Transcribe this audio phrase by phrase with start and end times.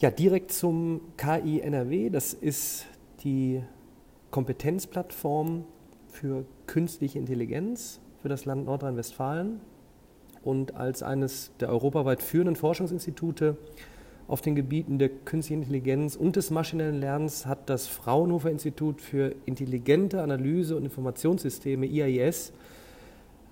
[0.00, 2.08] Ja, direkt zum KI NRW.
[2.08, 2.86] Das ist
[3.22, 3.62] die
[4.30, 5.66] Kompetenzplattform
[6.08, 9.60] für künstliche Intelligenz für das Land Nordrhein-Westfalen
[10.42, 13.58] und als eines der europaweit führenden Forschungsinstitute
[14.26, 19.34] auf den Gebieten der künstlichen Intelligenz und des maschinellen Lernens hat das Fraunhofer Institut für
[19.44, 22.54] intelligente Analyse und Informationssysteme IAIS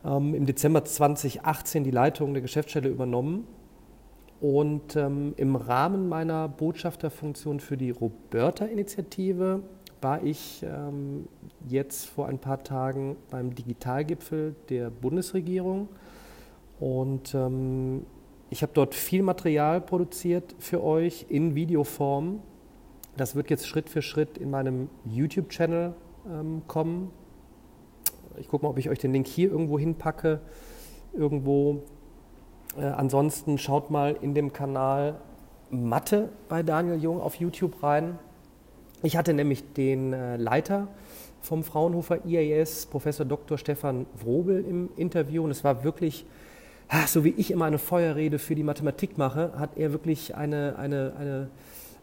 [0.02, 3.46] ähm, im Dezember 2018 die Leitung der Geschäftsstelle übernommen
[4.40, 9.62] und ähm, im Rahmen meiner Botschafterfunktion für die Roberta-Initiative
[10.00, 11.26] war ich ähm,
[11.66, 15.88] jetzt vor ein paar Tagen beim Digitalgipfel der Bundesregierung.
[16.78, 18.06] Und ähm,
[18.50, 22.40] ich habe dort viel Material produziert für euch in Videoform.
[23.16, 25.94] Das wird jetzt Schritt für Schritt in meinem YouTube-Channel
[26.30, 27.10] ähm, kommen.
[28.36, 30.40] Ich gucke mal, ob ich euch den Link hier irgendwo hinpacke.
[31.12, 31.82] Irgendwo
[32.78, 35.16] äh, ansonsten schaut mal in dem Kanal
[35.70, 38.18] Mathe bei Daniel Jung auf YouTube rein.
[39.02, 40.88] Ich hatte nämlich den äh, Leiter
[41.40, 43.58] vom Fraunhofer IAS, Professor Dr.
[43.58, 46.26] Stefan Wrobel, im Interview und es war wirklich,
[47.06, 51.12] so wie ich immer eine Feuerrede für die Mathematik mache, hat er wirklich eine, eine,
[51.18, 51.50] eine,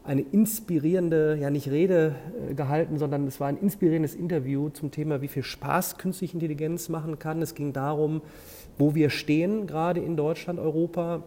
[0.06, 2.14] eine inspirierende, ja nicht Rede
[2.50, 6.88] äh, gehalten, sondern es war ein inspirierendes Interview zum Thema, wie viel Spaß künstliche Intelligenz
[6.88, 7.42] machen kann.
[7.42, 8.22] Es ging darum,
[8.78, 11.24] wo wir stehen, gerade in Deutschland, Europa,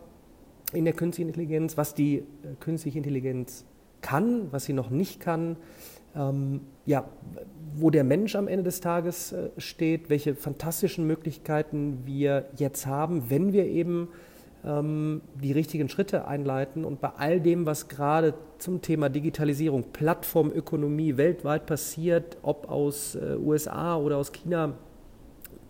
[0.74, 2.24] in der künstlichen Intelligenz, was die äh,
[2.60, 3.66] künstliche Intelligenz
[4.02, 5.58] kann, was sie noch nicht kann,
[6.16, 7.06] ähm, ja,
[7.76, 13.30] wo der Mensch am Ende des Tages äh, steht, welche fantastischen Möglichkeiten wir jetzt haben,
[13.30, 14.10] wenn wir eben
[14.62, 21.66] die richtigen Schritte einleiten und bei all dem, was gerade zum Thema Digitalisierung, Plattformökonomie weltweit
[21.66, 24.74] passiert, ob aus äh, USA oder aus China,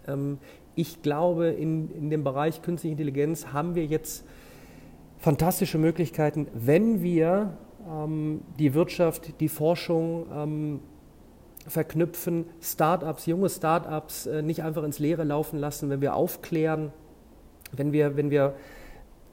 [0.08, 0.40] ähm,
[0.74, 4.26] ich glaube, in, in dem Bereich künstliche Intelligenz haben wir jetzt
[5.20, 10.80] fantastische Möglichkeiten, wenn wir ähm, die Wirtschaft, die Forschung ähm,
[11.68, 16.92] verknüpfen, Startups, junge Startups äh, nicht einfach ins Leere laufen lassen, wenn wir aufklären,
[17.72, 18.56] wenn wir, wenn wir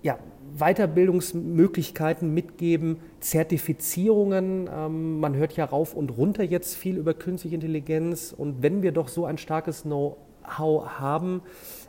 [0.02, 0.18] ja,
[0.58, 4.68] Weiterbildungsmöglichkeiten mitgeben, Zertifizierungen.
[4.72, 8.34] Ähm, man hört ja rauf und runter jetzt viel über künstliche Intelligenz.
[8.36, 11.42] Und wenn wir doch so ein starkes Know-how haben,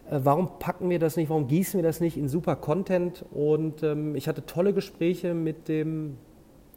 [0.10, 3.26] äh, warum packen wir das nicht, warum gießen wir das nicht in super Content?
[3.32, 6.18] Und ähm, ich hatte tolle Gespräche mit dem,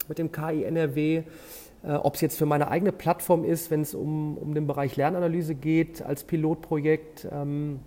[0.09, 1.23] mit dem KI NRW,
[1.83, 4.97] äh, ob es jetzt für meine eigene Plattform ist, wenn es um, um den Bereich
[4.97, 7.27] Lernanalyse geht, als Pilotprojekt.
[7.33, 7.81] Ähm,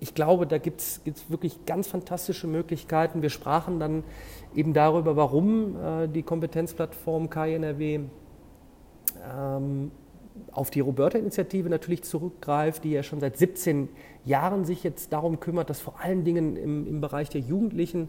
[0.00, 3.22] ich glaube, da gibt es wirklich ganz fantastische Möglichkeiten.
[3.22, 4.02] Wir sprachen dann
[4.54, 8.00] eben darüber, warum äh, die Kompetenzplattform KI NRW
[9.32, 9.90] ähm,
[10.52, 13.88] auf die Roberta-Initiative natürlich zurückgreift, die ja schon seit 17
[14.24, 18.08] Jahren sich jetzt darum kümmert, dass vor allen Dingen im, im Bereich der Jugendlichen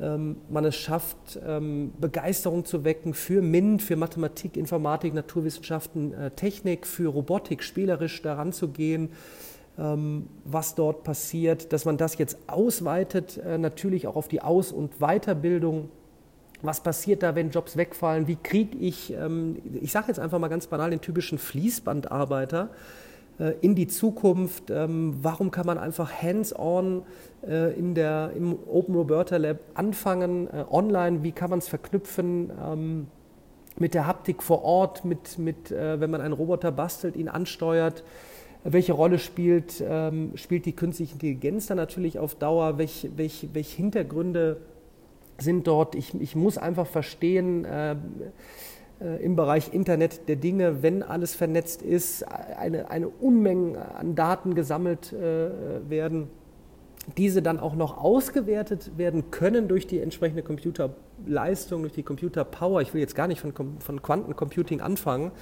[0.00, 6.30] ähm, man es schafft, ähm, Begeisterung zu wecken für MINT, für Mathematik, Informatik, Naturwissenschaften, äh,
[6.30, 9.10] Technik, für Robotik, spielerisch daran zu gehen,
[9.76, 14.98] was dort passiert, dass man das jetzt ausweitet, äh, natürlich auch auf die Aus- und
[14.98, 15.88] Weiterbildung
[16.62, 18.28] was passiert da, wenn Jobs wegfallen?
[18.28, 22.70] Wie kriege ich, ähm, ich sage jetzt einfach mal ganz banal, den typischen Fließbandarbeiter
[23.38, 24.70] äh, in die Zukunft?
[24.70, 27.02] Ähm, warum kann man einfach hands-on
[27.46, 31.22] äh, in der, im Open Roberta Lab anfangen, online?
[31.22, 32.50] Wie kann man es verknüpfen?
[32.64, 33.06] Ähm,
[33.78, 38.04] mit der Haptik vor Ort, mit, mit wenn man einen Roboter bastelt, ihn ansteuert,
[38.64, 43.72] welche Rolle spielt, ähm, spielt die künstliche Intelligenz dann natürlich auf Dauer, welche welch, welch
[43.72, 44.58] Hintergründe
[45.38, 45.94] sind dort.
[45.94, 47.96] Ich, ich muss einfach verstehen, äh,
[49.02, 54.54] äh, im Bereich Internet der Dinge, wenn alles vernetzt ist, eine, eine Unmenge an Daten
[54.54, 56.28] gesammelt äh, werden,
[57.16, 62.80] diese dann auch noch ausgewertet werden können durch die entsprechende Computerleistung, durch die Computerpower.
[62.80, 65.32] Ich will jetzt gar nicht von, von Quantencomputing anfangen.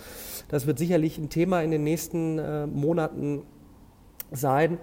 [0.48, 3.42] Das wird sicherlich ein Thema in den nächsten äh, Monaten
[4.32, 4.78] sein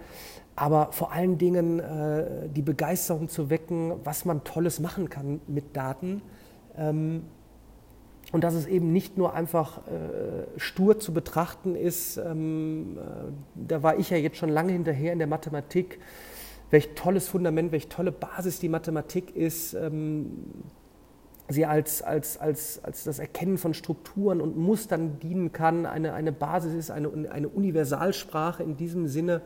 [0.57, 5.77] aber vor allen Dingen äh, die Begeisterung zu wecken, was man Tolles machen kann mit
[5.77, 6.23] Daten.
[6.75, 7.25] Ähm,
[8.31, 13.31] und dass es eben nicht nur einfach äh, stur zu betrachten ist, ähm, äh,
[13.67, 15.99] da war ich ja jetzt schon lange hinterher in der Mathematik,
[16.69, 20.31] welch tolles Fundament, welch tolle Basis die Mathematik ist, ähm,
[21.49, 26.31] sie als, als, als, als das Erkennen von Strukturen und Mustern dienen kann, eine, eine
[26.31, 29.41] Basis ist, eine, eine Universalsprache in diesem Sinne.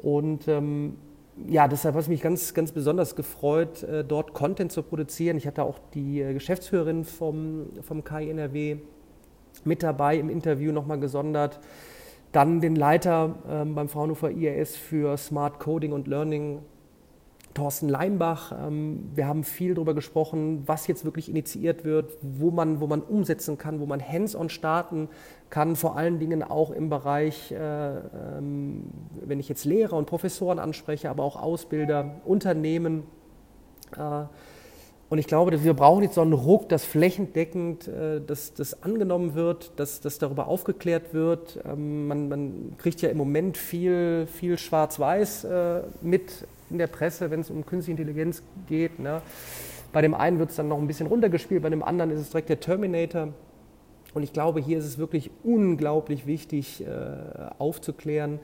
[0.00, 0.96] Und ähm,
[1.46, 5.36] ja, deshalb hat es mich ganz, ganz besonders gefreut, äh, dort Content zu produzieren.
[5.36, 8.78] Ich hatte auch die äh, Geschäftsführerin vom, vom KINRW
[9.64, 11.60] mit dabei im Interview nochmal gesondert.
[12.32, 16.60] Dann den Leiter ähm, beim Fraunhofer IAS für Smart Coding und Learning
[17.54, 18.52] Thorsten Leimbach.
[18.52, 23.02] Ähm, wir haben viel darüber gesprochen, was jetzt wirklich initiiert wird, wo man, wo man
[23.02, 25.08] umsetzen kann, wo man hands-on starten
[25.50, 28.84] kann, vor allen Dingen auch im Bereich, äh, ähm,
[29.24, 33.04] wenn ich jetzt Lehrer und Professoren anspreche, aber auch Ausbilder, Unternehmen.
[33.96, 34.24] Äh,
[35.10, 39.34] und ich glaube, wir brauchen jetzt so einen Ruck, dass flächendeckend äh, das, das angenommen
[39.34, 41.58] wird, dass, dass darüber aufgeklärt wird.
[41.66, 47.30] Ähm, man, man kriegt ja im Moment viel, viel Schwarz-Weiß äh, mit in der Presse,
[47.30, 48.98] wenn es um künstliche Intelligenz geht.
[48.98, 49.22] Ne?
[49.94, 52.28] Bei dem einen wird es dann noch ein bisschen runtergespielt, bei dem anderen ist es
[52.28, 53.28] direkt der Terminator.
[54.12, 56.86] Und ich glaube, hier ist es wirklich unglaublich wichtig, äh,
[57.58, 58.40] aufzuklären,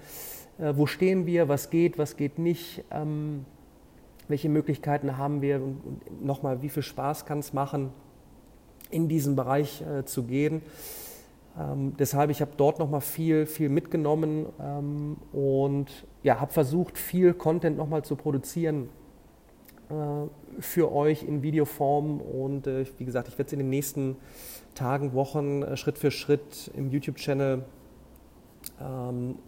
[0.57, 2.85] wo stehen wir, was geht, was geht nicht.
[2.93, 3.45] Ähm,
[4.29, 7.91] welche Möglichkeiten haben wir und, nochmal, wie viel Spaß kann es machen,
[8.91, 10.63] in diesen Bereich äh, zu gehen.
[11.59, 15.87] Ähm, deshalb, ich habe dort nochmal viel, viel mitgenommen ähm, und
[16.23, 18.89] ja, habe versucht, viel Content nochmal zu produzieren
[19.89, 19.95] äh,
[20.61, 24.17] für euch in Videoform und äh, wie gesagt, ich werde es in den nächsten
[24.75, 27.65] Tagen, Wochen äh, Schritt für Schritt im YouTube-Channel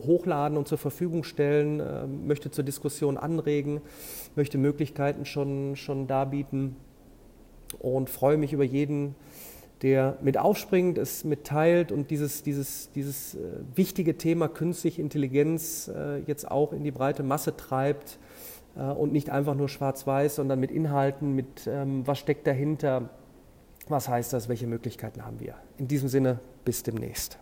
[0.06, 3.80] hochladen und zur Verfügung stellen, äh, möchte zur Diskussion anregen,
[4.34, 6.76] möchte Möglichkeiten schon, schon darbieten
[7.80, 9.14] und freue mich über jeden,
[9.82, 13.38] der mit aufspringt, es mitteilt und dieses, dieses, dieses äh,
[13.74, 18.18] wichtige Thema künstliche Intelligenz äh, jetzt auch in die breite Masse treibt
[18.98, 23.08] und nicht einfach nur schwarz-weiß, sondern mit Inhalten, mit ähm, was steckt dahinter,
[23.88, 25.54] was heißt das, welche Möglichkeiten haben wir.
[25.78, 27.38] In diesem Sinne, bis demnächst.